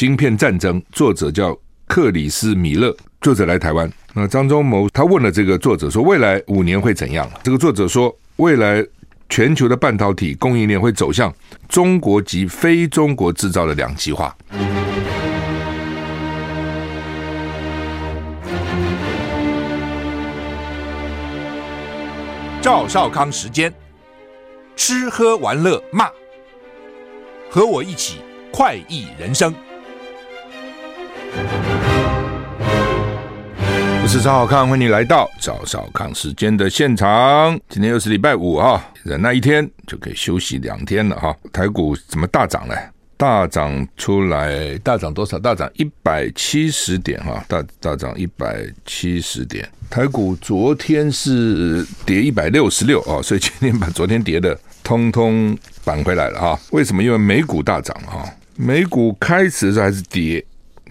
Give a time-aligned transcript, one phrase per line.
[0.00, 1.54] 晶片战争，作者叫
[1.86, 3.92] 克里斯米勒，作者来台湾。
[4.14, 7.30] 那张忠谋他问了这个作者说，未来五年会怎样？
[7.42, 8.82] 这个作者说，未来
[9.28, 11.30] 全球的半导体供应链会走向
[11.68, 14.34] 中国及非中国制造的两极化。
[22.62, 23.70] 赵少康时间，
[24.76, 26.08] 吃喝玩乐骂，
[27.50, 28.20] 和我一起
[28.50, 29.54] 快意人生。
[34.02, 37.58] 我是赵少康，欢迎来到赵少康时间的现场。
[37.68, 41.36] 今天又是礼拜五哈，忍耐一天就可以休息两天了哈。
[41.52, 42.74] 台股怎么大涨呢？
[43.16, 45.38] 大涨出来，大涨多少？
[45.38, 49.68] 大涨一百七十点哈，大大涨一百七十点。
[49.90, 56.58] 台股昨天是跌一百六十六啊，所以今天把昨天跌的通通扳回来了哈。
[56.70, 57.02] 为什么？
[57.02, 58.24] 因为美股大涨哈，
[58.56, 60.42] 美股开始的时候还是跌，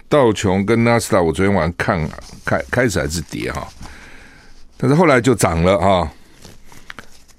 [0.09, 2.09] 道琼跟纳斯达我昨天晚上看
[2.44, 3.67] 开开始还是跌哈，
[4.75, 6.11] 但是后来就涨了哈。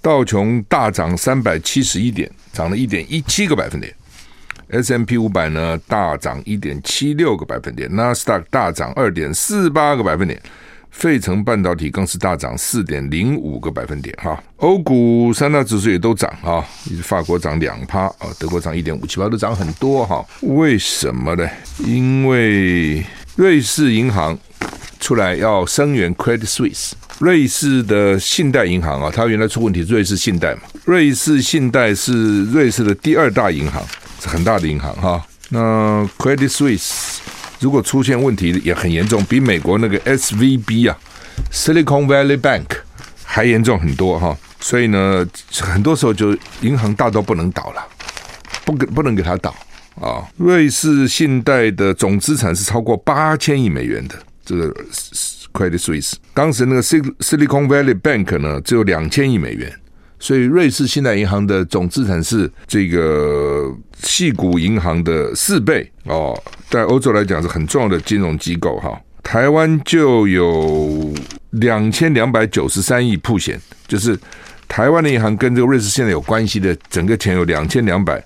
[0.01, 3.93] 道琼大涨三百七十一点，涨了一点一七个百分点。
[4.69, 10.41] S&P 五百呢大涨一点七六个百分点，纳斯达克大涨二点四八个百分点，
[10.91, 14.43] 费城半导体更是大涨四点零五个百分点哈。
[14.57, 16.65] 欧股三大指数也都涨哈，
[17.03, 20.25] 法国涨两趴啊，德国涨一点五七趴，都涨很多哈。
[20.43, 21.49] 为什么呢？
[21.79, 23.05] 因为
[23.37, 24.39] 瑞士银行
[24.99, 33.83] 出来要声援 Credit Suisse，瑞士的信贷银行啊，它原来出问题，瑞士信贷嘛，瑞士信贷是瑞士的第二大银行。
[34.23, 37.21] 是很大的银行哈，那 Credit Suisse
[37.61, 40.99] 如果出现问题也很严重，比美国那个 SVB 啊
[41.53, 42.67] Silicon Valley Bank
[43.25, 45.27] 还严重很多哈，所以呢，
[45.61, 47.87] 很多时候就银行大到不能倒了，
[48.65, 49.55] 不给不能给它倒
[50.01, 50.27] 啊。
[50.37, 54.75] 瑞士信贷的总资产是超过八千亿美元的，这个
[55.53, 59.73] Credit Suisse 当时那个 Silicon Valley Bank 呢只有两千亿美元。
[60.21, 66.39] 所以，瑞士信贷银行的总资产是这个矽谷银行的四倍哦，
[66.69, 69.01] 在欧洲来讲是很重要的金融机构哈。
[69.23, 71.13] 台湾就有
[71.51, 74.19] 两千两百九十三亿铺险，就是
[74.69, 78.23] 台湾的银行跟这个瑞士信贷有关系的，整个钱有两千两百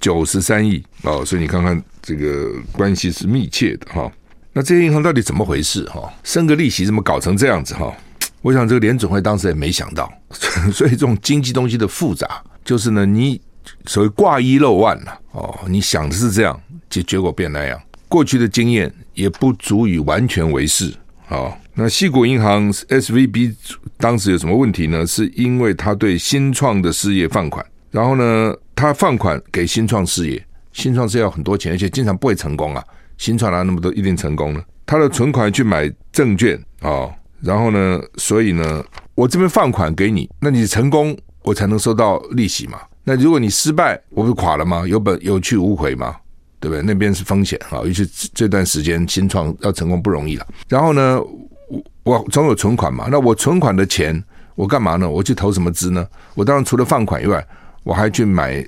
[0.00, 4.10] 九十三亿哦，所以你看看这个关系是密切的哈。
[4.52, 6.12] 那这些银行到底怎么回事哈？
[6.24, 7.94] 升个利息怎么搞成这样子哈？
[8.42, 10.10] 我想这个联准会当时也没想到，
[10.72, 13.40] 所以这种经济东西的复杂，就是呢，你
[13.86, 16.58] 所谓挂一漏万了哦，你想的是这样，
[16.88, 17.80] 结结果变那样。
[18.08, 20.92] 过去的经验也不足以完全为是
[21.28, 21.52] 哦。
[21.74, 23.54] 那矽谷银行 SVB
[23.98, 25.06] 当时有什么问题呢？
[25.06, 32.82] 是因为他对新创的事业放款，然后呢，他放款给新创事业，新创事业要很多钱，而且经常不会成功啊。
[33.16, 34.62] 新创哪那么多一定成功呢？
[34.86, 37.12] 他的存款去买证券哦。
[37.42, 38.84] 然后呢，所以呢，
[39.14, 42.80] 我这边放款给你，那你成功，我才能收到利息嘛。
[43.02, 44.86] 那如果你失败，我不是垮了吗？
[44.86, 46.14] 有本有去无回嘛，
[46.60, 46.82] 对不对？
[46.82, 50.46] 那边是风险啊，尤其这段时间新创要成功不容易了。
[50.68, 51.20] 然后呢，
[51.68, 54.22] 我我总有存款嘛，那我存款的钱
[54.54, 55.08] 我干嘛呢？
[55.08, 56.06] 我去投什么资呢？
[56.34, 57.44] 我当然除了放款以外，
[57.82, 58.62] 我还去买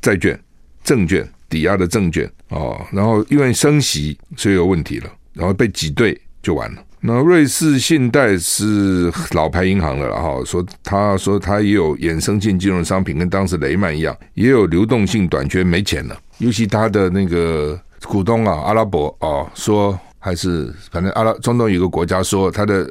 [0.00, 0.38] 债券、
[0.84, 2.80] 证券、抵押的证券哦。
[2.92, 6.82] 然后因为升息，所以有问题了，然后被挤兑就完了。
[7.06, 16.16] 那瑞士信贷是老牌银行了，哈，说他说他也有衍生性金融商品，跟当时雷曼一样，也有流动性短缺，没钱了。
[16.38, 22.88] 尤其他的那个股东啊，阿拉伯哦，说还是反正阿拉中东有个国家说他的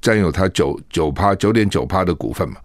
[0.00, 2.56] 占有他九九趴九点九趴的股份嘛，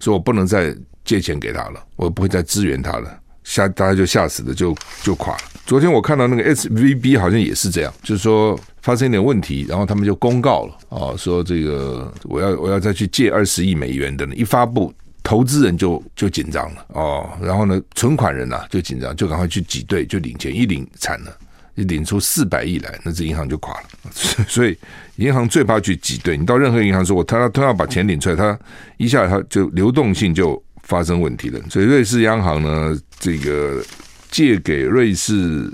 [0.00, 0.74] 说我不能再
[1.04, 3.14] 借钱给他了，我不会再支援他了，
[3.46, 5.42] 吓大家就吓死了就就垮了。
[5.64, 8.58] 昨天我看到那个 SVB 好像也是这样，就是说。
[8.82, 21.36] 发生一点问题，然后他们就公告了啊，说这个我要我要再去借二十亿美元的呢，一发布，投资人就就紧张了哦，然后呢，存款人呐、就紧张，就赶快去挤兑，就领钱，一领惨了，
[21.74, 23.88] 一领出四百亿来，那这银行就垮了。
[24.46, 24.78] 所以
[25.16, 28.56] 银行最怕去挤兑，你到任何银行说，我他他要把钱领出来，他
[28.98, 31.60] 一下他就流动性就发生问题了。
[31.68, 33.84] 所以瑞士央行呢，这个
[34.30, 35.70] 借给瑞士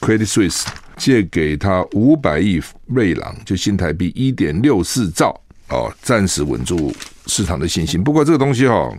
[0.00, 0.64] Credit Suisse。
[0.96, 5.34] 借给他五百亿瑞郎，就新台币一点六四兆
[5.68, 6.94] 哦，暂时稳住
[7.26, 8.00] 市场的信心。
[8.00, 8.96] 不过这个东西哦，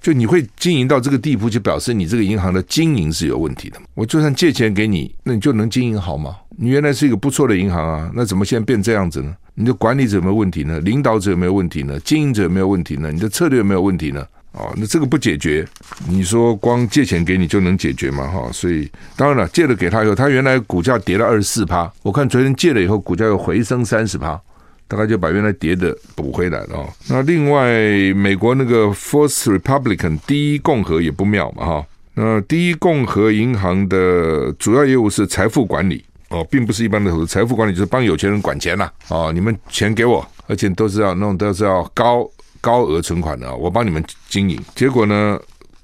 [0.00, 3.80] 就你会经营到这个地步，就表示你这个银行的经营是有问题的。
[3.94, 6.34] 我就算借钱给你，那你就能经营好吗？
[6.58, 9.32] 你原来是一个不错的银行啊，那怎么现在变这样子呢？
[9.54, 10.80] 你的管理者有没有问题呢？
[10.80, 11.96] 领导者有没有问题呢？
[12.00, 13.12] 经营者有没有问题呢？
[13.12, 14.26] 你的策略有没有问题呢？
[14.56, 15.66] 哦，那这个不解决，
[16.08, 18.26] 你说光借钱给你就能解决吗？
[18.26, 24.40] 哈，所以当然了，借了给他以后，他原来股价跌了二十四趴，我看昨天借了以后，股价又回升三十趴，
[24.88, 26.88] 大概就把原来跌的补回来了哦。
[27.10, 27.70] 那另外，
[28.14, 42.26] 美国那个 First Republican 第一共和也不妙嘛哈，那第一共和银行的主要业务是财富管理哦，并不是一般的投资，财富管理就是帮有钱人管钱呐哦，你们钱给我，而且都是要弄都是要高。
[42.66, 45.38] 高额存款的，我帮你们经营，结果呢，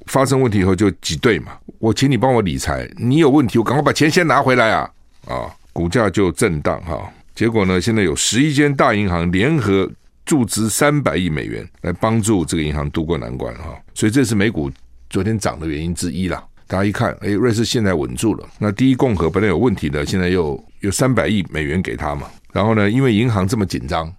[0.07, 1.53] 发生问题以后就挤兑嘛。
[1.79, 4.91] 我请你帮我理财，你有问题，我赶快把钱先拿回来啊！
[5.29, 7.09] 啊，股价就震荡哈。
[7.37, 9.89] 结果呢，现在有十一间大银行联合
[10.27, 13.79] 注资三百亿美元来帮助这个银行渡过难关哈。
[13.95, 14.69] 所以这是美股
[15.09, 16.45] 昨天涨的原因之一啦。
[16.67, 18.49] 大家一看，哎，瑞士现在稳住了。
[18.59, 22.27] 那第一共和本来有问题的，现在又有三百亿美元给他嘛。
[22.53, 24.13] 然后呢，因为银行这么紧张，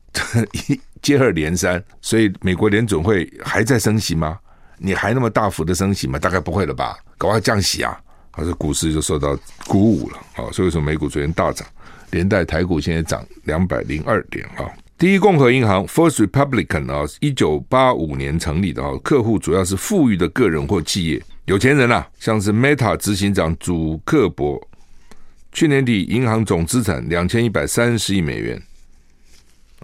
[0.53, 0.79] 一。
[1.03, 4.39] 接二连三，所以美国联准会还在升息吗？
[4.79, 6.17] 你还那么大幅的升息吗？
[6.17, 6.97] 大概不会了吧？
[7.17, 7.95] 赶快降息啊！
[8.31, 10.17] 好，这股市就受到鼓舞了。
[10.33, 11.67] 好，所以说美股昨天大涨，
[12.11, 14.45] 连带台股现在涨两百零二点。
[14.55, 14.65] 啊，
[14.97, 24.59] 第一共和银行 （First Republican） 啊，一九八五年成立的啊，客户主要是富裕的个人或企业，有钱人啊，像是 Meta 执行长祖克伯，
[25.51, 28.61] 去年底银行总资产两千一百三十亿美元。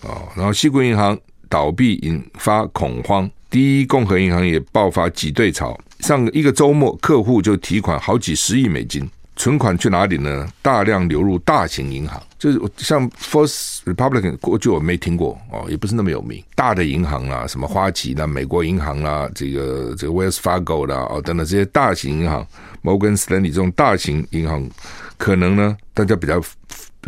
[0.04, 1.18] 哦，然后西谷银行
[1.48, 5.78] 倒闭引发恐慌，第一共和银行也爆发挤兑潮。
[6.00, 10.48] 上一个周末，客户就提款好几十亿美金，存款去哪里呢？
[10.62, 16.42] 大量流入大型银行，就是像 First Republic 过去我没听过哦，也不是那么有名。
[16.56, 22.48] 大的银行啦，什么花旗啦、美国银行啦、这个这个 Wells Fargo 啦哦等等这些大型银行，
[22.82, 24.70] 摩根斯坦利这种大型银行，
[25.18, 26.42] 可能呢大家比较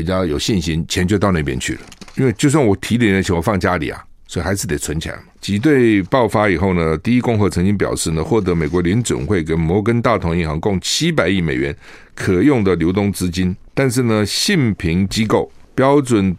[0.01, 1.81] 比较有信心，钱就到那边去了。
[2.17, 5.23] 因为就算我提点的钱，我放家里啊，所以还是得存起来嘛。
[5.39, 11.75] 挤兑爆发以后呢，第一共和曾经表示呢，获得美国联准会跟摩根大通银行共七百亿美元
[12.15, 16.35] 可用的流动资金，但是呢，信评机构标准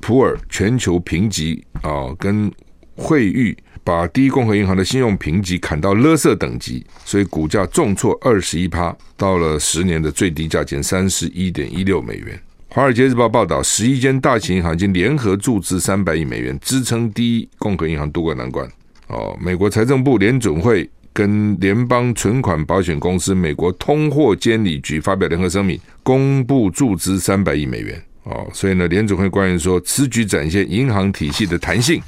[0.00, 2.52] 普尔全球评级啊，跟
[2.96, 12.36] 惠誉把第一共和银行的信用评级砍到垃圾等级，所以股价重挫二十一趴，到了十年的最低价钱三十一点一六美元。
[12.76, 18.70] 《华尔街日报》报道，十一间大型银行已经联合注资三百亿美元，支撑第一共和银行渡过难关。
[19.06, 27.98] 哦，美国财政部、联准会跟联邦存款保险公司、美国通货监理局发表联合声明，公布注资三百亿美元。
[28.24, 32.02] 哦，所以呢，联准会官员说，此举展现银行体系的弹性，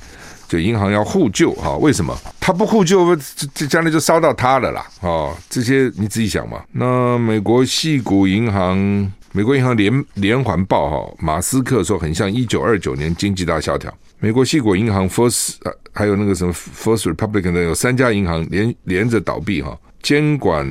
[0.49, 1.51] 就银行要互救。
[1.55, 2.15] 哈，为什么？
[2.39, 4.87] 他不互救，这这将来就烧到他了啦。
[5.01, 6.63] 哦，这些你自己想嘛。
[6.73, 9.11] 那美国矽谷银行。
[9.39, 13.97] 美国银行连连环爆哈，马斯克说很像一九二九年经济大萧条。
[14.19, 15.59] 美国矽谷银行 First
[15.93, 19.79] 还有那个什么 First Republic 的有三家银行连连着倒闭哈。
[20.03, 20.69] 监管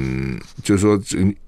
[0.63, 1.01] 就是说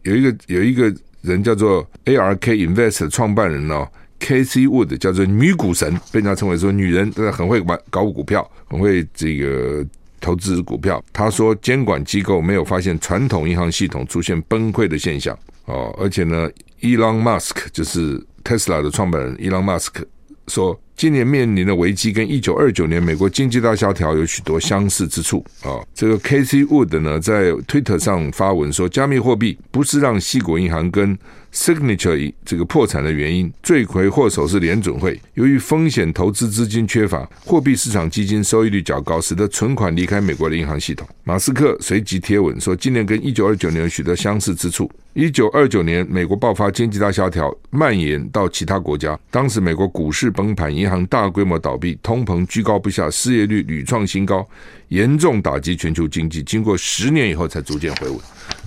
[0.04, 3.86] 有一个有一个人叫做 ARK Invest 创办人哦
[4.22, 9.86] ，Casey Wood 叫做女股神，被人家称为说女人，很会玩搞股票，很会这个
[10.22, 11.04] 投资股票。
[11.12, 16.50] 他说监管机构没有发现传统银行系统出现崩溃的现象哦，而且呢。
[16.82, 20.04] Elon Musk 就是 Tesla 的创办人，Elon Musk
[20.48, 25.78] 说，今年面临的危机跟一九二九年美国经济大萧条有许多相似之处啊。
[25.94, 31.18] 这个 Casey Wood 呢，在 Twitter 上发文说，加密货币不是让西国银行跟
[31.54, 35.20] Signature 这个破产的原因，罪魁祸首是联准会。
[35.34, 41.08] 由于风险投资资金缺乏，货币市场基金收益率较高，使得存款离开美国的银行系统。
[41.24, 44.90] 马斯克随即贴文说，今年跟一九二九年有许多相似之处。
[45.14, 49.20] 一九二九年，美国爆发经济大萧条，蔓延到其他国家。
[49.32, 54.48] 当时美国股市崩盘，银行大规模倒闭，通膨居高不下，失业率屡创新高，
[54.90, 56.44] 严重打击全球经济。
[56.44, 58.20] 经过十年以后，才逐渐回稳。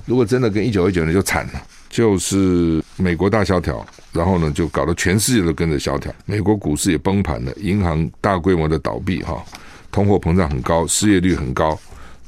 [0.05, 1.63] 如果真的跟一九二九年就惨了。
[1.93, 9.45] 就是美国大萧条，然后呢，就搞得全世界都跟着萧条，美国股市也崩盘了，银行大规模的倒闭，哈，
[9.91, 11.79] 通货膨胀很高，失业率很高，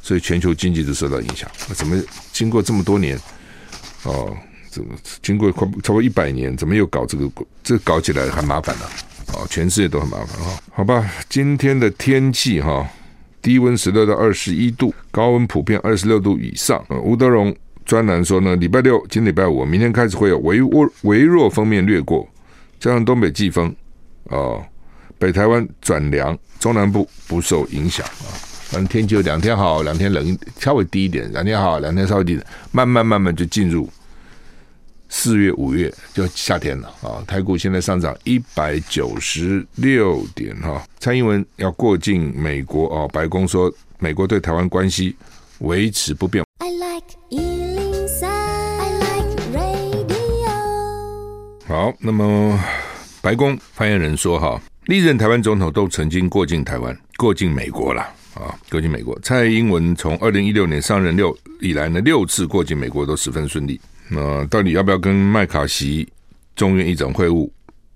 [0.03, 1.51] 所以全球经济都受到影响。
[1.75, 1.99] 怎么
[2.31, 3.19] 经过这么多年，
[4.03, 4.37] 哦，
[4.71, 4.89] 这个
[5.23, 7.31] 经过快超过一百年，怎么又搞这个？
[7.63, 8.91] 这搞起来很麻烦了，
[9.33, 10.61] 哦，全世界都很麻烦哈。
[10.75, 12.87] 好吧，今天的天气哈，
[13.41, 16.85] 低温十六到二十一度，高温普遍二十六度以上。
[17.03, 17.57] 吴德荣。
[17.85, 22.27] 专栏说呢，礼拜六、今礼拜五、明天开始会有微弱微弱封面掠过，
[22.81, 23.75] 加上东北季风，
[24.25, 24.65] 哦，
[25.19, 28.33] 北台湾转凉，中南部不受影响啊。
[28.69, 33.89] 反正天气有两天好，两天冷，稍微低一点；两天好，两天稍微低点，慢慢慢慢就进入
[35.09, 37.23] 四月、五月就夏天了啊。
[37.27, 40.83] 台股现在上涨一百九十六点哈。
[40.99, 45.15] 蔡英文要过境美国哦，白宫说美国对台湾关系。
[45.61, 46.45] 维持不变。
[46.59, 47.64] I like 103,
[51.67, 52.61] 好，那么
[53.23, 58.03] 白宫发言人说，哈，历任台湾总统都曾经过境台湾，过境美国了
[58.35, 59.19] 啊，过境美国。
[59.21, 63.81] 蔡英文从二零一六年上任六以来呢，六次过境美国都十分顺利。
[64.11, 66.07] 那到底要不要跟麦卡锡
[66.55, 67.49] 中院议长会晤？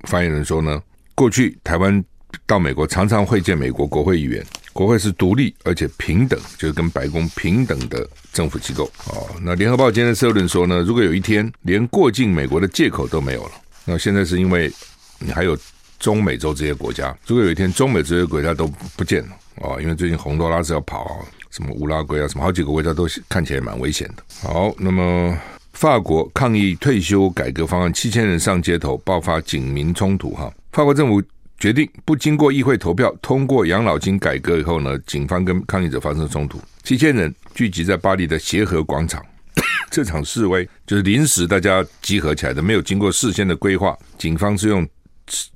[0.04, 0.82] 发言人说呢，
[1.14, 2.02] 过去台湾
[2.46, 4.42] 到美国常常会见美国国会议员。
[4.78, 8.84] 国会是独立而且平等，就是跟白宫平等的政府机构。
[9.08, 13.50] 哦，那联合报今天的社论说呢，如果有一天连过境美国的借口都没有了，
[13.84, 14.72] 那现在是因为
[15.18, 15.58] 你还有
[15.98, 17.12] 中美洲这些国家。
[17.26, 24.22] 如果有一天中美这些国家都不见了，哦，因为最近洪都拉斯要跑，什么乌拉圭啊，什么好几个国家都看起来蛮危险的。
[24.48, 25.36] 好，那么
[25.72, 30.36] 法国抗议退休改革方案，七千人上街头，爆发警民冲突。
[30.36, 31.20] 哈，法国政府。
[31.58, 39.24] 决定不经过议会投票通过养老金改革以后呢，警方跟抗议者发生冲突，七千人聚集在巴黎的协和广场。
[39.90, 43.96] 这场示威就是临时大家集合起来的，没有经过事先的规划。
[44.16, 44.86] 警方是用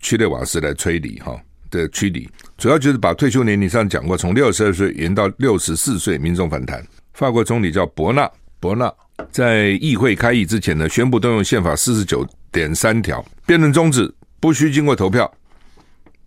[0.01, 1.41] 催泪瓦斯来驱离哈
[1.71, 2.29] 的驱离，
[2.59, 6.19] 主要就是把退休年龄上讲过，从六十二岁延到六十四岁。
[6.19, 8.29] 民众反弹，法国总理叫伯纳，
[8.59, 8.93] 伯纳
[9.31, 15.33] 在议会开议之前呢，宣布动用宪法四十九点三条，辩论终止，不需经过投票。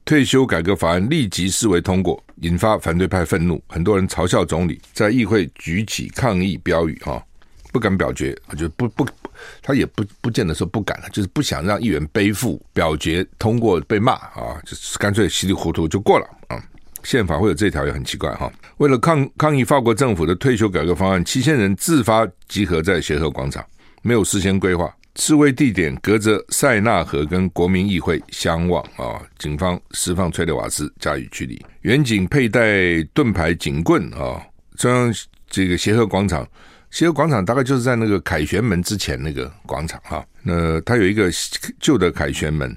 [0.05, 7.19] 退休改革法案立即视为通过，引发反对派愤怒，很多人嘲笑总理在议会举起抗议标语，哈，
[7.73, 9.07] 不敢表决，就不不，
[9.63, 16.63] 他也不不见得说不敢了，就是不想让议员背负表决通过被骂啊，就是干脆稀里糊涂就过了啊。
[17.03, 18.51] 宪法会有这条也很奇怪哈。
[18.77, 23.65] 为了抗抗议法国政府的退休改革方案，七千人自发集合在协和广场，
[24.03, 24.95] 没有事先规划。
[25.17, 29.21] 示威地点隔着塞纳河跟国民议会相望啊！
[29.37, 34.41] 警方释放催泪瓦斯加以驱离，远警佩戴盾牌警棍啊！
[34.77, 35.13] 中央
[35.49, 36.45] 这个协和广场，
[36.91, 40.25] 协和广场大概就是在那个凯旋门之前那个广场哈。
[40.43, 41.31] 那它有一个
[41.79, 42.69] 旧的凯旋门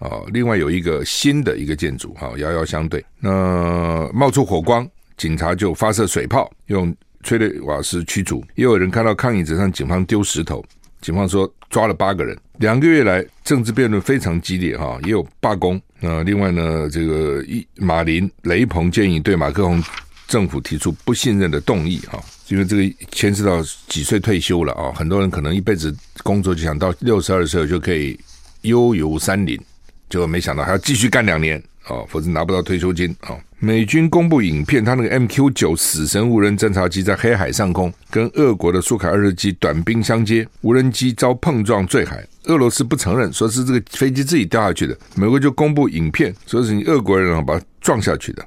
[0.00, 3.04] 啊，另外有一个新的一个建筑哈，遥遥相对。
[3.20, 4.86] 那冒出火光，
[5.16, 8.44] 警察就发射水炮，用催泪瓦斯驱逐。
[8.56, 10.64] 也有人看到抗议者向警方丢石头。
[11.00, 12.36] 警方说抓了八个人。
[12.58, 15.80] 两个月来政治辩论非常激烈哈，也有罢工。
[15.98, 19.82] 那另外呢，这个一马林雷鹏建议对马克宏
[20.26, 28.18] 政府提出不信任的动议哈，因为这个牵涉到几岁退休了啊，很多人可能一辈子工作就想到六十二岁就可以
[28.62, 29.58] 悠游山林，
[30.08, 33.36] 结果没想到还要继续干两年啊，否则拿不到退休金啊。
[33.58, 42.24] 美军公布影片，他那个 MQ 九死神无人侦察机在黑海上空跟俄国的苏凯二十机短兵相接，无人机遭碰撞坠海。
[42.44, 44.96] 俄罗斯不承认，说是这个飞机自己掉下去的。
[45.14, 48.46] 美国就公布影片，说是你俄国人把它撞下去的。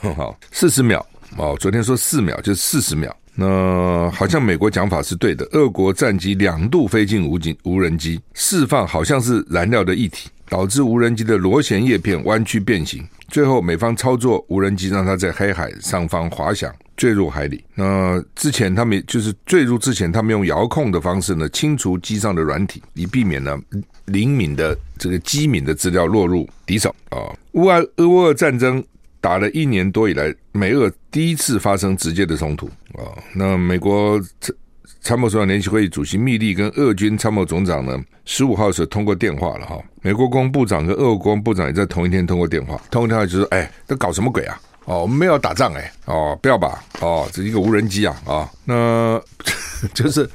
[0.16, 1.04] 好，四十秒
[1.36, 3.14] 哦，昨天说四秒就是四十秒。
[3.34, 13.02] 那好像美国讲法是对的，俄国战机两度飞进无警无人机，释放好像是燃料的液体，导致无人机的螺旋叶片弯曲变形。
[13.28, 17.64] 最后，美方操作无人机，让它在黑海上方滑翔，坠入海里。
[17.74, 23.58] 那之前他们就是坠入之前，他们用遥控的方式呢，清除机上的软体，以避免呢
[24.04, 27.16] 灵敏的这个机敏的资料落入敌手啊。
[27.52, 28.84] 乌俄乌俄战争
[29.22, 32.66] 打了一年多以来，美俄第一次发生直接的冲突
[32.98, 33.16] 啊。
[33.34, 34.54] 那美国这。
[35.02, 39.76] 参谋总长联席会议主席密利跟俄军参谋总长呢，十五号时候通过电话了哈。
[40.00, 42.80] 美国国防部长跟俄国防部长也在同一天通过电话。
[42.88, 44.60] 通过电话就说：“哎，这搞什么鬼啊？
[44.84, 48.48] 哦，我们没有打仗哎，哦，不要吧，哦，这一个无人机啊啊。
[48.64, 49.20] 那
[49.92, 50.28] 就是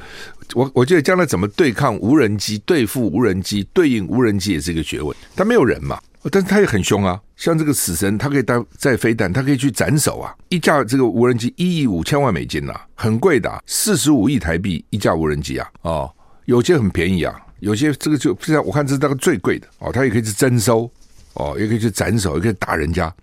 [0.54, 5.16] 我我觉得将来怎么对抗无人机、对付无人机、对应无人机也是一个学问。
[5.34, 5.98] 他没有人嘛。”
[6.30, 10.36] 但是他也很凶啊，像这个死神，他可以带载飞弹，他可以去斩首啊！
[10.50, 15.70] 一架这个无人机一亿五千万美金呐、啊，很贵的、啊，四十五亿台币一架无人机啊！
[15.82, 16.12] 哦，
[16.46, 20.90] 有些很便宜啊，有些这个就现在我看这是大概最贵的哦，他也可以去征收
[21.34, 23.14] 哦，也可以去斩首，也可以打人家。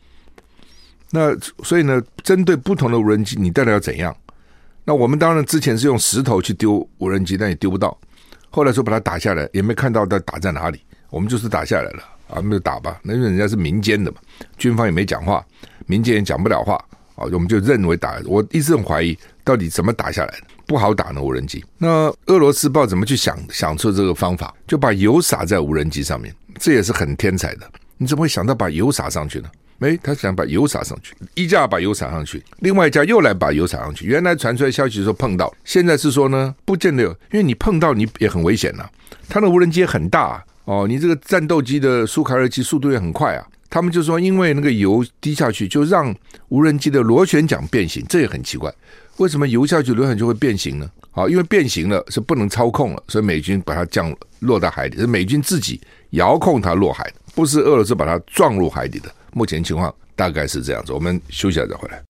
[1.10, 4.14] 那所以呢，针对不同的无人机，你到底要怎样？
[4.84, 7.96] 那我们当然之前是用石头去丢无人机，但也丢不到。
[8.50, 10.80] 后来说把它打下来，也没看到它打在哪里，
[11.10, 12.02] 我们就是打下来了。
[12.34, 14.18] 啊，那就打吧，那因为人家是民间的嘛，
[14.58, 15.44] 军方也没讲话，
[15.86, 16.74] 民间也讲不了话，
[17.14, 18.20] 啊，我们就认为打。
[18.26, 20.46] 我一直很怀疑，到底怎么打下来的？
[20.66, 21.64] 不好打呢，无人机。
[21.78, 27.70] 那俄罗斯不知道怎么去想想出这个方法，就把油洒在无人机上面，这也是很天才的。
[27.96, 29.48] 你怎么会想到把油洒上去呢？
[29.80, 34.06] 诶，他想把油洒上去，一架把油洒上去，另外一架又来把油洒上去。
[34.06, 38.88] 原来传出来消息说碰到，现在是说呢，不见得有，因为你碰到你也很危险呐、
[39.28, 46.14] 他的无人机很大、哦，你这个战斗机的苏凯二机速度也很快啊，他们就说，因为那个油滴下去，就让
[46.48, 48.72] 无人机的螺旋桨变形，这也很奇怪。
[49.18, 50.90] 为什么油下去螺旋就会变形呢？
[51.10, 55.80] 好，因为变形了是不能操控了，所以美军把它降落到海里，是美军自己
[56.10, 59.08] 遥控它落海，不是俄罗斯把它撞入海底的。
[59.32, 60.92] 目前情况大概是这样子。
[60.92, 62.02] 我们休息一下再回来。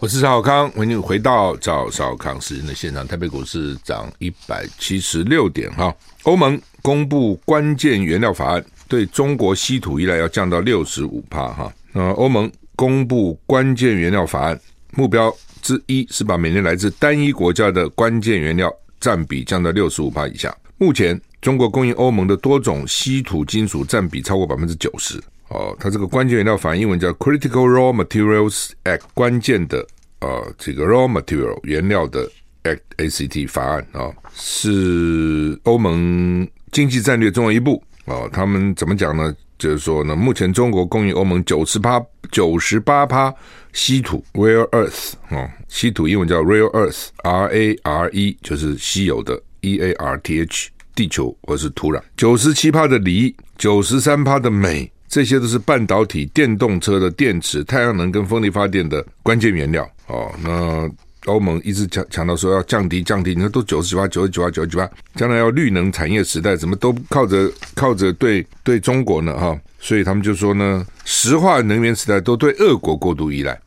[0.00, 3.06] 我是赵小康，欢迎回到赵少康时间的现场。
[3.06, 5.94] 台北股市涨一百七十六点哈。
[6.24, 11.72] 欧盟公布关键原料法案，对中国稀土依赖要降到六十五趴哈。
[11.92, 20.52] 那欧盟公布关键原料法案，目标之一是把每年来自单一国家的关键原料占比降到六十五趴以下。
[20.76, 25.22] 目前中国供应欧盟的多种稀土金属占比超过百分之九十。
[25.48, 29.86] 哦，它这个关键原料法英文叫 Critical Raw Materials Act，关键的
[30.20, 32.28] 呃这个 raw material 原料的
[32.64, 38.28] Act ACT 法案啊、哦，是欧盟经济战略重要一步哦。
[38.32, 39.34] 他们怎么讲呢？
[39.58, 41.98] 就是说呢，目前中国供应欧盟九十八
[42.30, 43.34] 九十八趴
[43.72, 54.90] 稀土 rare earth 哦，稀土英文叫 rare earth R A R E，就是稀有的 E A R T H，地球或是土壤，九十七趴的锂，九十三趴的镁。
[55.08, 60.32] 这些都是半导体、电动车的电池、太阳能跟风力发电的关键原料哦。
[60.42, 60.90] 那
[61.32, 69.36] 欧盟一直强强调说要降低、降低，你说都九十几趴、九十几趴、九十几趴，将来要绿能产业时代，怎么都靠着靠着对对中国呢？
[69.36, 73.58] 哈，所以他们就说呢，石化能源时代都对俄国过度依赖，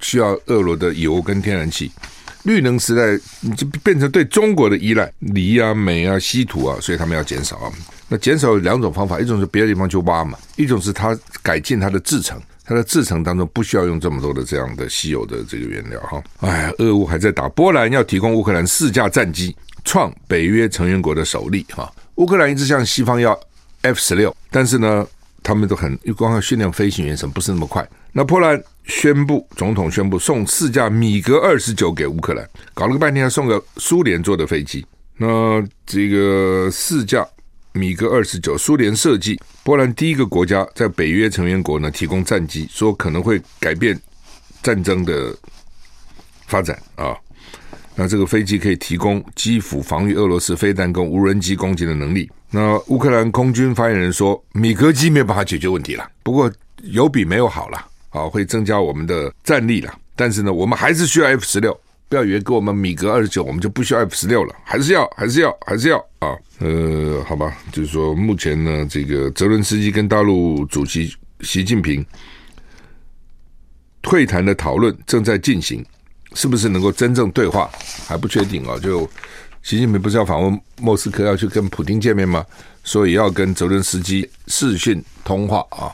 [0.00, 1.90] 需要俄罗的油跟天然气。
[2.44, 7.72] 绿能时代你就变成对中国的依赖，锂啊、镁啊、稀土啊，所以他们要减少啊。
[8.08, 16.22] 那减少有两种方法，一种是别的地方去挖嘛，一种是它改进它的制程，它的制程当中不需要用这么多的这样的稀有的这个原料哈。
[16.40, 21.92] 哎，俄乌还在打，波兰要提供乌克兰四架战机，创北约成员国的首例哈。
[22.14, 23.38] 乌克兰一直向西方要
[23.82, 25.06] F 十六，但是呢，
[25.42, 27.86] 他们都很光要训练飞行员什么不是那么快。
[28.12, 34.86] 那波兰宣布，总统宣布送四架米格二十九给乌克兰，搞了个半天要送个苏联做的飞机。
[35.18, 37.28] 那这个四架。
[37.72, 43.98] 米格二十九，苏联设计，波兰第一个国家在北约成员国呢提供战机，说可能会改变
[44.62, 45.36] 战争的
[46.46, 47.16] 发展啊。
[47.94, 52.30] 那这个飞机可以提供基辅防御俄罗斯飞弹跟无人机攻击的能力。
[52.50, 56.50] 那乌克兰空军发言人说，米格机没有办法解决问题了，不过
[56.82, 59.92] 有比没有好了啊，会增加我们的战力了。
[60.14, 61.78] 但是呢，我们还是需要 F 十六。
[62.08, 66.34] 不要以为给我们米格二十九，我们就不需要 F 十六了，还是要，还是要，还是要啊！
[66.58, 72.04] 呃，好吧，就是说，目前呢，这个泽伦斯基跟大陆主席习近平
[74.04, 75.84] 会谈的讨论正在进行，
[76.32, 77.70] 是不是能够真正对话
[78.06, 78.78] 还不确定啊？
[78.78, 79.08] 就
[79.62, 82.42] 习近平不是要访问莫斯科，要去跟普京见面吗？
[82.84, 85.92] 所以要跟泽伦斯基视讯通话啊，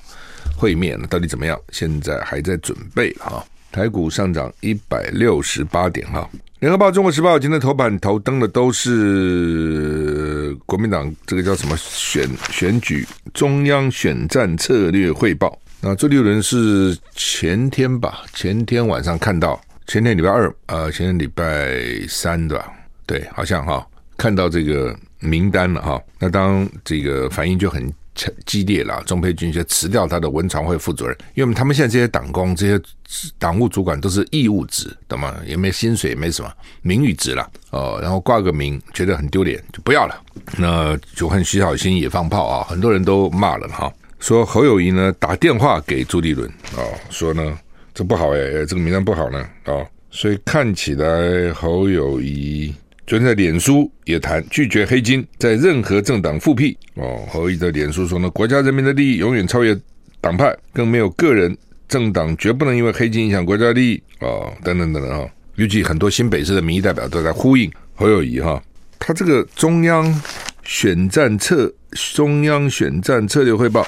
[0.57, 1.61] 会面到底怎么样？
[1.71, 3.45] 现在还在准备啊。
[3.75, 15.59] 台股上涨一百六十八点哈，联合报、中国时报今天头版头登的都是国民党这个叫什么选选举中央选战策略汇报。
[15.81, 21.75] 那周立伦是前天吧，前天晚上看到，前天礼拜二呃，前天礼拜
[22.09, 22.73] 三对吧？
[23.05, 23.85] 对，好像哈
[24.17, 26.01] 看到这个名单了哈。
[26.21, 27.93] 那当这个反应就很。
[28.47, 32.81] 激烈了，钟沛君就辞掉他的文传会负责人，因为他们现在这些党工、这些
[33.39, 35.37] 党务主管都是义务职，懂吗？
[35.47, 37.99] 也没薪水，也没什么名誉职了哦。
[38.01, 40.21] 然后挂个名，觉得很丢脸，就不要了。
[40.57, 47.59] 那就看徐小新也放炮啊，很多人都骂了哈，说侯友宜呢打电话给朱立伦啊，说呢
[47.93, 52.75] 这不好哎，这个名单不好呢啊，所以看起来侯友宜。
[53.07, 57.21] 昨天在脸书也谈拒绝黑金，在任何政党复辟哦。
[57.29, 59.79] 侯友宜的脸书说呢，国家人民的利益永远超越
[60.23, 61.55] 党派，更没有个人
[61.87, 64.51] 政党绝不能因为黑金影响国家利益哦。
[64.63, 68.63] 等等等等啊，尤其很多新北市的民意代表都在呼应侯友谊哈。
[68.99, 70.23] 他这个中央
[70.63, 71.71] 选战策
[72.15, 73.87] 中央选战策略汇报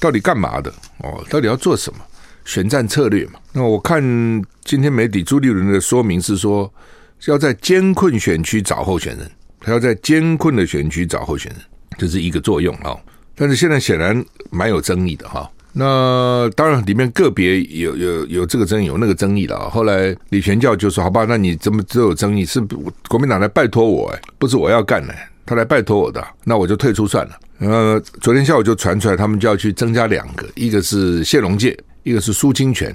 [0.00, 1.22] 到底干嘛的哦？
[1.28, 1.98] 到底要做什么
[2.46, 3.32] 选战策略嘛？
[3.52, 4.02] 那我看
[4.64, 6.72] 今天媒体朱立伦的说明是说。
[7.30, 11.60] 要在艰困选区找候选人，他要在艰困的选区找候选人，
[11.98, 12.96] 这是一个作用啊。
[13.34, 15.50] 但是现在显然蛮有争议的哈。
[15.72, 19.68] 那当然里面个别有有有这个争议，有那个争议了。
[19.70, 22.60] 后来李全教就说：“好吧，那你怎么都有争议，是
[23.08, 25.12] 国民党来拜托我，哎，不是我要干的，
[25.44, 32.94] 他来拜托我的，那我就退出算了。”呃，昨天下午就传出来，他们就要去增加两个，一个是谢龙介，一个是苏清泉。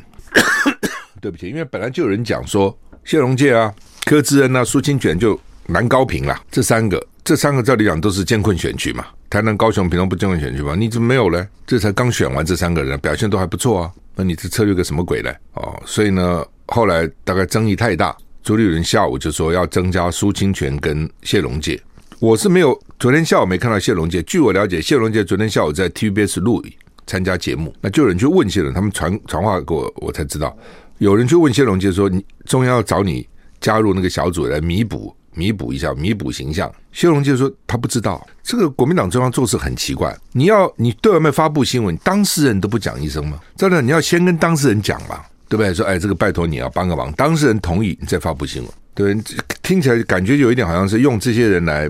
[1.20, 3.74] 对不起，因为本来就有人讲说谢龙介啊。
[4.06, 6.42] 柯志恩啊，苏清泉就蛮高频啦。
[6.50, 10.74] 这三个，这三个照理讲都是艰困选区嘛，台南、高雄、屏东不经过选区吗？
[10.76, 11.48] 你怎么没有呢？
[11.68, 13.92] 这才刚选完这三个人，表现都还不错啊。
[14.16, 15.32] 那你这策略个什么鬼呢？
[15.54, 21.80] 哦，所以呢，后来大概争议太大，朱立伦下午就说要增加苏清泉跟谢龙介。
[22.20, 24.24] 我是没有昨天下午没看到谢龙介。
[24.24, 26.74] 据我了解，谢龙介昨天下午在 TVBS 录影
[27.06, 30.58] 参加节目，那就有人去问谢龙，他们传传话给我，我才知道
[31.00, 33.28] 有人去问谢龙介说，你中央要找你
[33.60, 35.14] 加入那个小组来弥补。
[35.36, 36.70] 弥补一下，弥补形象。
[36.92, 40.14] 谢龙介说他不知道，这个国民党中央做事很奇怪。
[40.34, 43.40] 你要你对外面发布新闻，当事人都不讲一声吗？
[43.56, 45.74] 真的，你要先跟当事人讲嘛，对不对？
[45.74, 49.38] 说哎，这个拜托你要帮个忙，当事人同意你再发布新闻，对对？
[49.62, 51.90] 听起来感觉有一点好像是用这些人来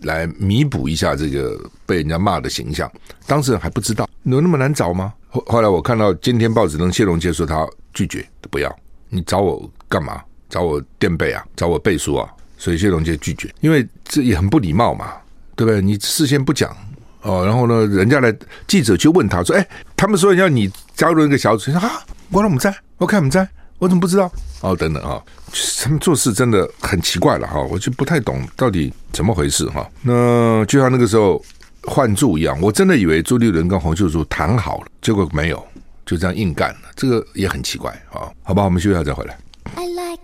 [0.00, 2.90] 来弥补一下这个被人家骂的形象。
[3.24, 5.14] 当事人还不知道，有那么难找吗？
[5.30, 8.74] 后后来我看到今天报纸上谢龙介说他拒绝，不要
[9.08, 10.22] 你找我干嘛？
[10.48, 11.44] 找我垫背啊？
[11.54, 12.28] 找我背书啊？
[12.58, 15.12] 所以谢龙介拒绝，因为这也很不礼貌嘛，
[15.54, 15.80] 对不对？
[15.80, 16.76] 你事先不讲
[17.22, 18.34] 哦，然后呢，人家来
[18.66, 19.66] 记者就问他说：“哎，
[19.96, 22.74] 他们说要你加入一个小组，说啊，我怎么在？
[22.98, 24.30] 我看不在，我怎么不知道？
[24.60, 25.22] 哦，等等啊，
[25.82, 29.88] 他们做事真的很奇怪了哈，我就不太懂到底怎么回事哈。
[30.02, 31.42] 那就像那个时候
[31.90, 35.60] 换柱一样，我真的以为朱立伦跟洪秀柱谈好了，结果没有，
[36.06, 38.30] 就这样硬干了，这个也很奇怪啊。
[38.44, 39.36] 好吧，我们休息一下再回来。
[39.74, 40.20] I like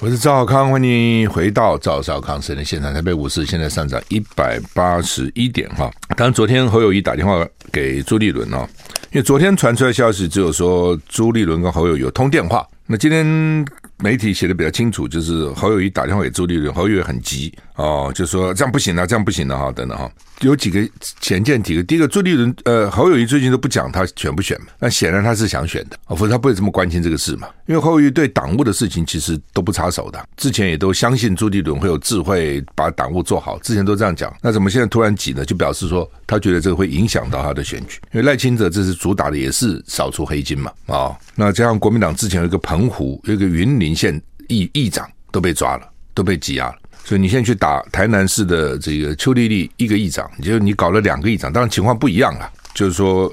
[0.00, 2.92] 我是赵少康，欢迎回到赵少康时间的现场。
[2.92, 5.88] 台北股市现在上涨一百八十一点哈。
[6.16, 8.66] 当然，昨天侯友谊打电话给朱立伦哦，
[9.12, 12.66] 因为昨天传出来消息只有说朱立伦跟侯友宜有通电话。
[12.84, 13.64] 那今天
[14.02, 20.10] 媒体写的比较清楚，就是侯友谊打电话给朱立伦，侯友谊很急哦，就说这样不行了，这样不行了哈，等等哈。
[20.40, 20.86] 有几个
[21.20, 27.48] 前见几个，第一个朱立伦呃侯友谊最近都不讲他选不选嘛，那显然他是想选的，否则他不会这么关心这个事嘛。
[27.66, 34.34] 因为侯友谊对党务的事情其实都不插手的，之前也都相信朱立伦会有智慧把党务做好，之前都这样讲。
[34.42, 35.44] 那怎么现在突然急呢？
[35.44, 46.74] 就表示说他觉得这个会影响到他的选举，因为赖清德这次主打的也是扫除黑金嘛啊、那加上国民党之前有一个澎湖有一个云林县议议长都被抓了，都被羁押了。
[47.04, 52.50] 所以你现在去打台南市的这个邱丽丽一个议长，就你搞了两个议长，当然情况不一样了。
[52.74, 53.32] 就是说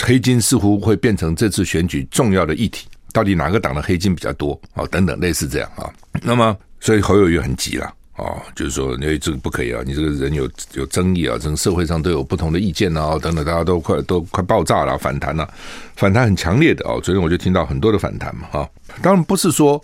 [0.00, 4.86] 黑金似乎会变成这次选举重要的议题，到底哪个党的黑金比较多啊？
[4.90, 5.90] 等等类似这样啊。
[6.22, 15.48] 那么所以侯友宜很急了啊，就是说因为这个不可以啊，你这个人有有争议啊，整个社会上都有不同的意见啊，等等，大家都快都快爆炸了，反弹了，
[15.96, 16.98] 反弹很强烈的啊。
[17.02, 18.68] 昨天我就听到很多的反弹嘛，哈，
[19.02, 19.82] 当然不是说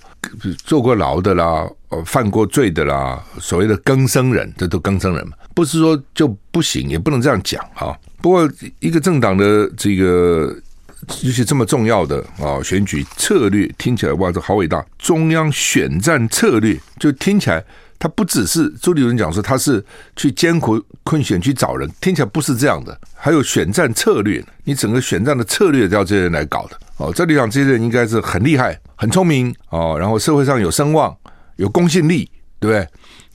[0.64, 1.68] 坐过牢的啦。
[2.06, 7.94] 犯过罪的啦，所谓的更生人，这都更生人嘛，不是说就不行，也不能这样讲啊。
[8.22, 10.56] 不过一个政党的这个，
[11.20, 14.82] 尤其这么重要的啊选举策略，听起来哇，这好伟大！
[14.98, 17.62] 中央选战策略，就听起来
[18.02, 19.84] 他不只是朱立伦讲说他是
[20.16, 27.12] 去艰苦困选去找人，听起来不是这样的，还有选战策略，你整个选战的策略都要这些人来搞的哦。
[27.14, 31.16] 这里讲这些人应该是很厉害、很聪明哦，然后社会上有声望。
[31.56, 32.88] 有公信力，对不对？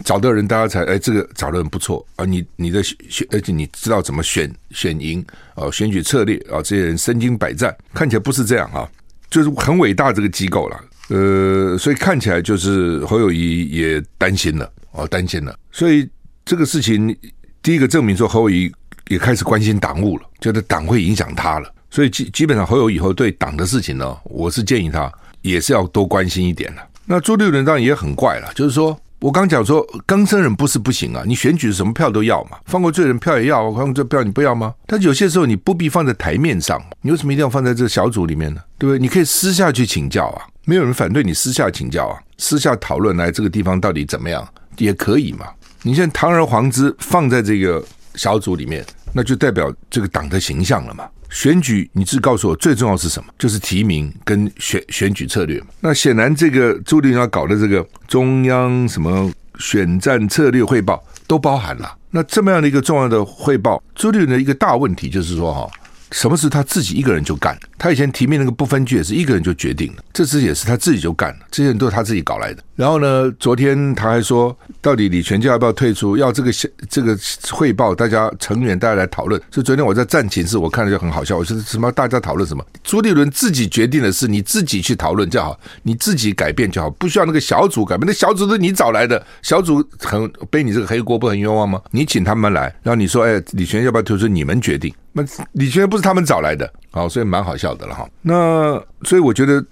[0.04, 2.26] 找到人，大家才哎，这个找的人不错啊。
[2.26, 5.26] 你你的选，而且你知道怎么选选赢
[5.56, 8.90] 哦，选举策略啊，这些人身经百战，看起来不是这样啊，
[9.30, 10.78] 就是很伟大这个机构了。
[11.10, 15.56] 呃，所以看起来就是侯友谊也担心了哦，担心了。
[15.72, 16.08] 所以
[16.46, 17.16] 这个事情，
[17.62, 18.72] 第一个证明说侯友谊
[19.08, 21.74] 也开始关心党务了，觉得党会影响他了。
[21.90, 26.82] 所以基基本上侯友以后对党的事情呢，我是建议他也是要多关心一点的。
[27.06, 34.74] 那朱立伦当然也很怪了，就是说我刚讲说，更生人不是不行啊，你选举什么票都要嘛，放过罪人票也要，放过这票你不要吗？
[34.86, 38.62] 但有些时候你不必放在台面上，你为什么一定要放在这个小组里面呢？
[38.78, 39.00] 对不对？
[39.00, 44.46] 你可以私下去请教啊，没有人反对你私下请教啊，私下讨论来这个地方到底怎么样
[44.78, 45.48] 也可以嘛。
[45.82, 47.82] 你现在堂而皇之放在这个
[48.16, 51.08] 小组里面，那就代表这个党的形象了嘛。
[51.30, 53.34] 选举，你只告诉我最重要是什么？
[53.40, 55.64] 就是提名跟选选举策略。
[55.80, 61.96] 那显然，这个朱立伦要搞的这个中央什么选战策略汇报都包含了。
[62.12, 65.70] 那这么样的一个重要的汇报，朱立伦的一个大问题就是说，哈。
[66.12, 67.58] 什么事他自己一个人就干？
[67.78, 72.64] 他以前提名那个不分区也是一个人就决定了，这次也是他自己就干了，这些人都是他自己搞来的。
[72.76, 76.16] 然后呢，昨天他还说，到底李全教要不要退出？
[76.16, 76.52] 要这个
[76.90, 77.18] 这个
[77.52, 79.42] 汇报，大家成员大家来讨论。
[79.52, 81.38] 所以昨天我在战情室，我看了就很好笑。
[81.38, 81.92] 我说什么？
[81.92, 82.64] 大家讨论什么？
[82.84, 88.08] 朱立伦自己决定的事，你自己去讨论就好，你自己改变就好，不需要那个小组改变。
[88.08, 91.82] 那小组是你找来的，小组很背你这个黑锅，不很冤枉吗？
[91.92, 94.28] 你请他们来，然后你说，哎，李全要不要退出？
[94.28, 94.94] 你们决定。
[95.26, 98.08] 那李全不是他们找来的，好，所以蛮好笑的了哈。
[98.22, 99.64] 那所以我觉得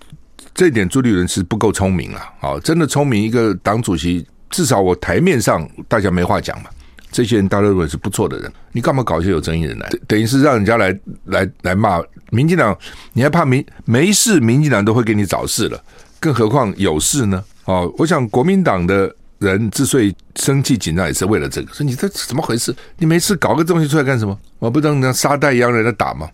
[0.54, 6.70] 这一点朱立伦是不够聪明了，好，真的聪明一个党主席至少我台面上大家没话讲嘛。
[7.12, 9.90] 这些人大家认为是不错的人，你干嘛搞一些有争议人来？
[10.06, 10.94] 等于是让人家来
[11.26, 12.78] 来来骂民进党，
[13.14, 14.38] 你还怕民没事？
[14.42, 15.82] 民进党都会给你找事了，
[16.20, 17.42] 更何况有事呢？
[17.64, 21.74] 哦，我想国民党的人之所以生气紧张，也是为了这个。
[21.74, 22.76] 说你这怎么回事？
[22.98, 24.38] 你没事搞个东西出来干什么？
[24.60, 26.30] 我不当像沙袋一样人在打吗？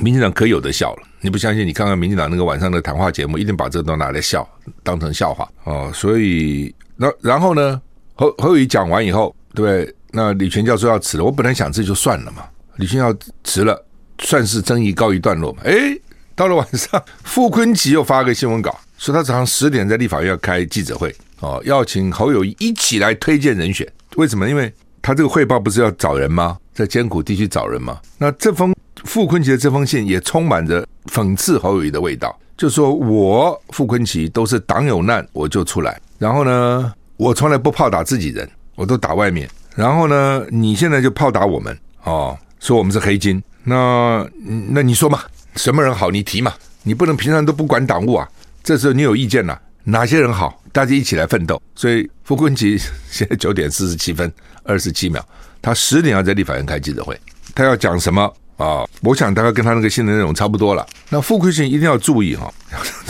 [0.00, 1.02] 民进党可有的笑了。
[1.20, 1.66] 你不相信？
[1.66, 4.48] 你看看民进党那个晚上的谈话节目，一定把这都拿来笑，
[4.82, 5.90] 当成笑话哦。
[5.94, 7.80] 所以那然后呢？
[8.14, 9.94] 侯侯友宜讲完以后，对不对？
[10.10, 12.42] 那李全教授要辞了，我本来想这就算了嘛。
[12.76, 13.84] 李全要辞了，
[14.18, 15.62] 算是争议告一段落嘛。
[15.62, 16.00] 诶，
[16.34, 23.86] 到了晚上，傅崐萁又发个新闻稿，说他早上十点在立法院要开记者会，哦，要请侯友宜一起来推荐人选。
[24.16, 24.48] 为什么？
[24.48, 26.58] 因为他这个汇报不是要找人吗？
[26.74, 28.00] 在艰苦地区找人吗？
[28.18, 28.74] 那这封
[29.04, 39.48] 傅昆萁的这封信也充满着讽刺侯友宜的味道，就说我傅昆萁都是党有难我就出来，然后呢，我从来不炮打自己人，我都打外面。
[39.76, 44.28] 然后呢，你现在就炮打我们哦，说我们是黑金，那
[44.70, 45.20] 那你说嘛，
[45.54, 48.28] 什么人好你提嘛，你不能平常都不管党务啊，
[48.64, 51.60] 这时候你有意见了，哪些人好，大家一起来奋斗。
[51.74, 52.78] 所以傅昆萁
[53.10, 54.30] 现在九点四十七分
[54.62, 55.24] 二十七秒，
[55.62, 57.18] 他十点要在立法院开记者会，
[57.54, 58.22] 他要讲什么
[58.58, 60.86] 啊、我想大概跟他那个新闻内容差不多了。
[61.08, 62.52] 那傅崐萁一定要注意哈、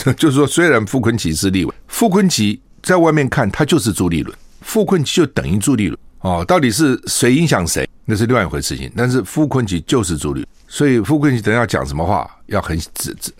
[0.04, 5.98] 哦， 就是说虽然傅昆萁是立委，傅昆萁在外面看他就是朱立伦，傅昆萁就等于朱立伦。
[6.20, 8.92] 哦，到底是谁影响谁，那是另外一回事情。
[8.96, 13.32] 但是傅昆萁就是朱立，所以傅昆萁等下讲什么话，要很仔仔。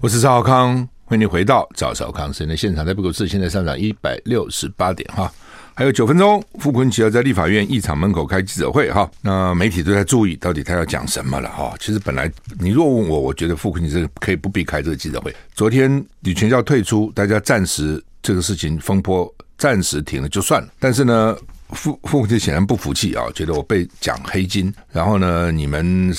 [0.00, 2.84] 我是赵少康，欢迎你回到赵少康时间的现场。
[2.84, 5.30] 台北股市现在上涨一百六十八点哈。
[5.74, 9.08] 还有九分钟，傅崐萁要在立法院议场门口开记者会哈。
[9.20, 11.74] 那媒体都在注意，到底他要讲什么了哈。
[11.78, 15.34] 其实本来你若问我，我觉得傅崐萁是可以不必开这个记者会。
[15.54, 20.68] 昨天李全教退出，大家暂时这个事情风波暂时停了就算了。
[20.80, 21.36] 但是呢，
[21.70, 26.12] 傅傅崐萁显然不服气啊，觉得我被讲黑金，然后呢，你们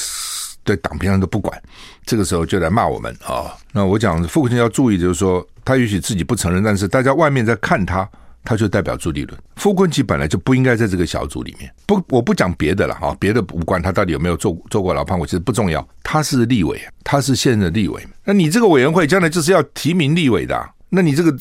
[0.69, 1.61] 对党平常都不管，
[2.05, 3.57] 这个时候就来骂我们啊。
[3.71, 8.07] 那我讲傅崐萁要注意，就是说他也许自己不承认，但是大家外面在看他。
[8.41, 11.69] 他就代表朱立伦，傅崐萁本来就不应该在这个小组里面。
[11.85, 13.81] 不，我不讲别的了啊，别的无关。
[13.81, 15.85] 他到底有没有做做过老胖，我其实不重要。
[16.03, 18.01] 他是立委，他是现任立委。
[18.23, 21.37] 那你这个委员会将来就是要提名立委的，那你这个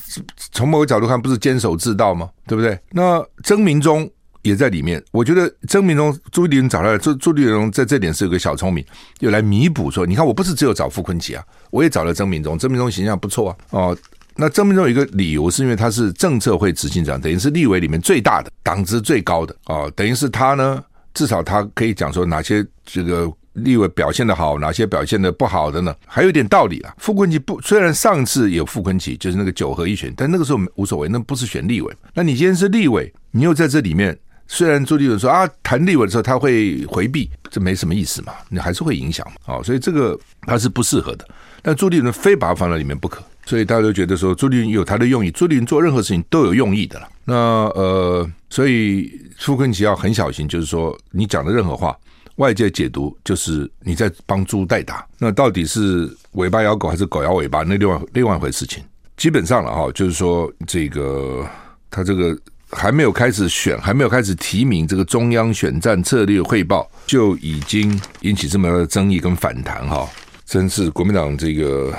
[0.51, 2.29] 从某个角度看，不是监守自盗吗？
[2.45, 2.77] 对不对？
[2.91, 4.07] 那曾明忠
[4.41, 5.03] 也在里面。
[5.11, 8.83] 我觉得曾明忠朱立伦找来朱朱立伦在这点是有个小聪明，
[9.19, 13.97] 又来弥补说，你看我不是只有找傅崐萁啊，我也找了曾明忠，曾明忠形象不错啊，哦。
[14.41, 20.81] 那曾明忠有一个理由，是因为他是政策会执行长，等于是立委里面最大的、党职最高的啊、哦，等于是他呢，
[21.13, 25.93] 至少他可以讲说哪些这个立委表现的好，哪些表现的不好的呢？
[26.05, 26.95] 还有一点道理啊。
[26.99, 31.93] 傅昆萁不，虽然上次有傅昆萁，就是那个九合一选，但那个时候无所谓，那不是选立委。
[32.13, 34.17] 那你今天是立委，你又在这里面，
[34.51, 39.33] 虽然朱立伦说啊，谈立委的时候他会回避，这没什么意思嘛，你还是会影响嘛。
[39.45, 41.27] 哦，所以这个他是不适合的。
[41.61, 43.23] 但朱立伦非把他放在里面不可。
[43.45, 47.07] 所以大家都觉得说朱立伦有他的用意，朱立伦做任何事情都有用意的了。
[47.25, 51.95] 那呃，所以傅崐萁要很小心，就是说你讲的任何话，
[52.37, 55.05] 外界解读就是你在帮猪代打。
[55.19, 57.61] 那到底是尾巴咬狗还是狗咬尾巴？
[57.61, 58.83] 那另外另外一回事情。
[59.15, 61.47] 基本上了哈，就是说这个
[61.91, 62.35] 他这个
[62.71, 70.07] 还没有开始选，还没有开始提名这个中央选战策略汇报，就已经引起这么大的争议跟反弹哈，
[70.45, 71.93] 真是国民党这个。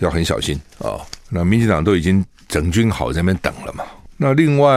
[0.00, 0.94] 要很小心啊、
[1.28, 3.82] 那民进党都已经整军好在那边等了嘛。
[4.16, 4.70] 那另外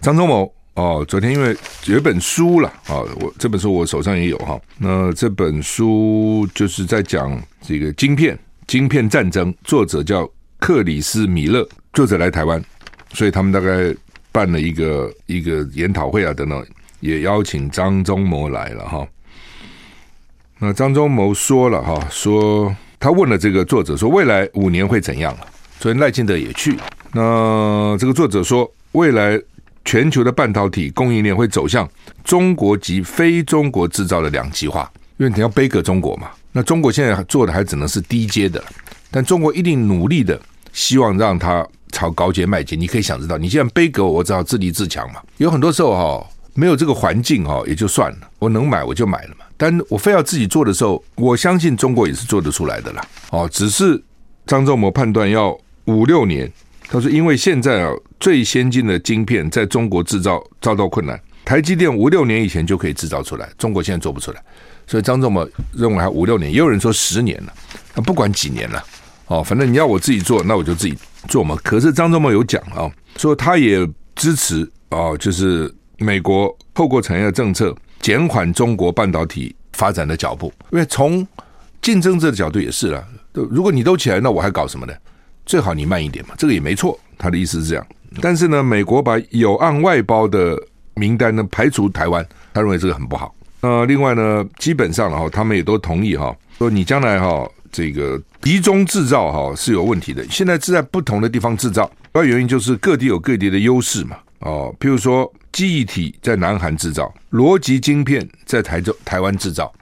[0.00, 4.60] 张忠谋哦，昨天因为有一本书了啊、我这本书我手上也有哈。
[4.78, 12.60] 那这本书就是在讲这个晶片、晶片战争，作者叫克里斯米勒，作者来台湾，
[13.12, 13.94] 所以他们大概
[14.32, 16.66] 办了一个一个研讨会啊等等，
[17.00, 19.06] 也邀请张忠谋来了哈。
[20.58, 22.74] 那张忠谋说了哈，说。
[23.02, 25.40] 他问了这个作者说：“未来五年会怎样了？”
[25.80, 26.76] 昨天赖清德也去。
[27.10, 29.36] 那这个作者说：“未来
[29.84, 31.90] 全球的半导体供应链会走向
[32.22, 36.30] 中国及非中国制造的两极化，因为你要背给中国嘛。
[36.52, 38.62] 那中国现在做的还只能是低阶的，
[39.10, 40.40] 但中国一定努力的
[40.72, 42.78] 希望让它朝高阶迈进。
[42.78, 45.20] 你可以想知道，你现在背给我，我只好自立自强嘛。
[45.36, 53.06] 有很多时候哈，没有这个环境哈，也就算了，我能买我就买了嘛。”但我非要自己做的时候，我相信中国也是做得出来的啦。
[53.30, 54.02] 哦，只是
[54.46, 56.50] 张仲谋判断要五六年。
[56.88, 64.42] 他说，因为现在啊，最先进的晶片在中国制造遭到困难，台积电五六年以前就可以制造出来，中国现在做不出来。
[64.86, 67.52] 所以张仲谋认为还五六年，也有人说十年了。
[67.94, 68.84] 那不管几年了，
[69.32, 70.94] 哦，反正你要我自己做，那我就自己
[71.26, 71.56] 做嘛。
[71.64, 81.26] 可是张忠谋有讲啊，说他也支持啊，就是美国透过产业政策减缓中国半导体发展的脚步，因为从
[81.80, 83.02] 竞争者的角度也是了。
[83.32, 84.92] 如果你都起来，那我还搞什么呢？
[85.46, 86.98] 最好你慢一点嘛，这个也没错。
[87.16, 87.86] 他的意思是这样。
[88.20, 90.54] 但是呢，美国把有案外包的
[90.92, 93.34] 名单呢排除台湾，他认为这个很不好。
[93.62, 100.24] 呃，另外呢，基本上哈，他们也都同意哈，说你将来哈这个集中制造哈是有问题的。
[100.30, 104.18] 现在是在不同的地方制造，主要原因就是各地有各地的优势嘛。
[104.40, 109.72] 哦，譬如说记忆体在南韩制造，逻辑晶片在台州台湾制造，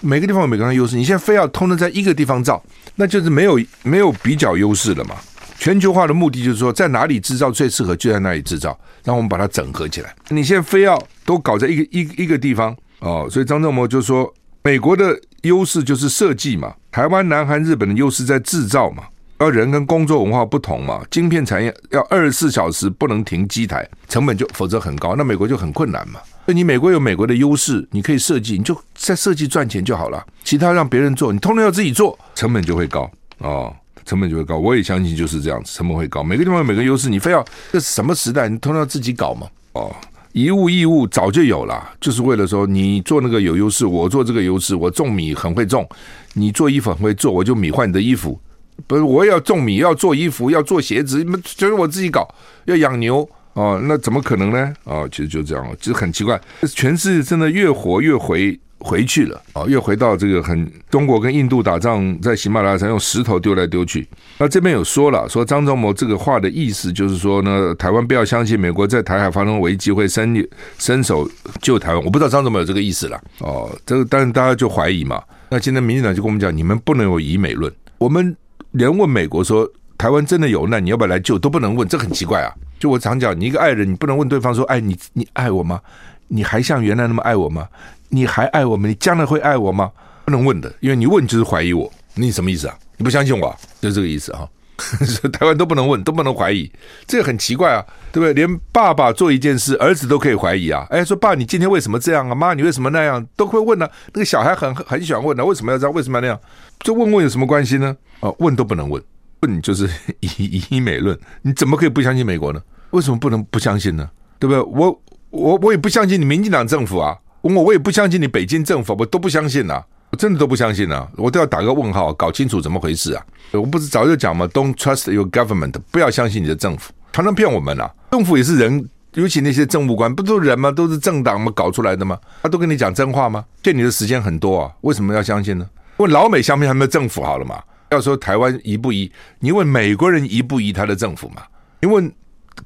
[0.00, 0.96] 每个地方有每个地方优势。
[0.96, 2.62] 你现在非要通通在一个地方造，
[2.96, 5.16] 那就是没有没有比较优势了嘛。
[5.58, 10.14] 全球化的目的就是说，在哪里制造最适合，就在那里制造，让我们把它整合起来。
[10.30, 19.04] 你现在非要都搞在一个一一个地方哦，所以张忠谋就说，美国的优势就是设计嘛，台湾、南韩、日本的优势在制造嘛，
[19.38, 26.20] 要人跟工作文化不同嘛，晶片产业要二十四小时不能停机台，成本就否则很高，那美国就很困难嘛。
[26.46, 33.74] 那你美国有美国的优势，你可以设计，你就在设计赚钱就好了，其他让别人做，你通通要自己做，成本就会高哦。
[34.06, 36.20] 成本就会高，我也相信就是这样子，成本会高。
[36.20, 38.48] 每个地方有每个优势，你非要这什么时代？
[38.48, 39.46] 你通常要自己搞嘛？
[39.74, 39.94] 哦，
[40.32, 45.88] 以物易物早就有了，就是为了说你做那个有优势，我做这个优势，我种米很会种，
[46.34, 48.40] 你做衣服很会做，我就米换你的衣服。
[48.86, 52.26] 不是我也要种米，要做衣服，要做鞋子，你们就是我自己搞。
[52.64, 54.72] 要养牛哦，那怎么可能呢？
[54.84, 56.40] 哦，其实就这样，其实很奇怪，
[56.74, 58.58] 全世界真的越活越回。
[58.80, 64.06] 回去了啊，又回到这个很中国跟印度打仗，在喜马拉雅山用石头丢来丢去。
[64.38, 72.02] 那这边有说了，说张忠谋这个话的意思就是说呢，台湾不要相信美国在台海发生危机会伸伸手救台湾。
[72.04, 75.22] 我不知道张忠谋有这个意思了哦，这个但是大家就怀疑嘛。
[75.50, 77.72] 那今天民进党就跟我们讲，你们不能有以美论。
[77.98, 78.36] 我们
[78.70, 82.50] 连问美国说台湾真的有难，你要不要来救都不能问，这很奇怪啊。
[82.78, 85.80] 就我常讲，你一个爱人，你不能问对方说，哎，你你爱我吗？
[86.28, 87.66] 你还像原来那么爱我吗？
[88.10, 88.86] 你还爱我吗？
[88.86, 89.90] 你将来会爱我吗？
[90.26, 91.90] 不能问的，因为你问就是怀疑我。
[92.14, 92.76] 你什么意思啊？
[92.96, 93.56] 你不相信我？
[93.80, 94.46] 就这个意思啊。
[95.32, 96.70] 台湾都不能问，都不能怀疑，
[97.06, 98.32] 这个很奇怪啊，对不对？
[98.32, 100.86] 连爸爸做一件事，儿子都可以怀疑啊。
[100.88, 102.34] 哎，说爸，你今天为什么这样啊？
[102.34, 103.24] 妈，你为什么那样？
[103.36, 105.94] 都会问呢、那个小孩很很喜欢问呢、为什么要这样？
[105.94, 106.40] 为什么要那样？
[106.78, 107.94] 这问问有什么关系呢？
[108.20, 109.02] 哦，问都不能问，
[109.42, 109.86] 问就是
[110.20, 111.18] 以以美论。
[111.42, 112.62] 你怎么可以不相信美国呢？
[112.92, 114.08] 为什么不能不相信呢？
[114.38, 114.62] 对不对？
[114.62, 117.18] 我我我也不相信你民进党政府啊。
[117.42, 123.24] 我我也不相信你北京政府，我都不相信呐、啊，我真的都不相信呐、啊，我都要打个问号，搞清楚怎么回事啊！
[123.52, 127.94] 我不是早就讲吗？Don't trust your government，不要相信你的政府，常常骗我们呐、啊。
[128.10, 130.70] 政府也是人，尤其那些政务官，不都是人吗？
[130.70, 131.50] 都是政党吗？
[131.54, 132.18] 搞出来的吗？
[132.42, 133.44] 他都跟你讲真话吗？
[133.62, 135.66] 骗你的时间很多啊，为什么要相信呢？
[135.96, 137.62] 问老美相信他们的政府好了嘛？
[137.90, 139.10] 要说台湾移不移？
[139.38, 141.42] 你问美国人移不移他的政府嘛？
[141.80, 142.12] 你问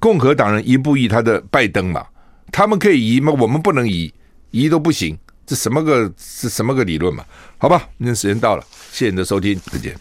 [0.00, 2.04] 共和党人移不移他的拜登嘛？
[2.50, 3.32] 他们可以移吗？
[3.38, 4.12] 我们不能移。
[4.54, 7.24] 一都不行，这什么个是什么个理论嘛？
[7.58, 9.98] 好吧，那时间到了，谢谢你的收听，再见。